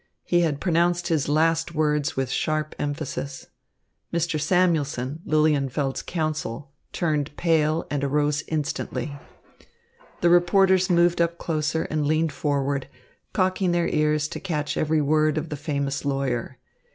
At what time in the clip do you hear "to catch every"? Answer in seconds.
14.29-15.01